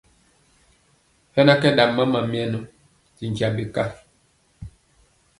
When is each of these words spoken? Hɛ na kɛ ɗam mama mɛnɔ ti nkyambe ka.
Hɛ 1.33 1.41
na 1.45 1.53
kɛ 1.61 1.69
ɗam 1.77 1.91
mama 1.95 2.19
mɛnɔ 2.31 2.59
ti 3.15 3.23
nkyambe 3.31 3.63
ka. 3.75 3.83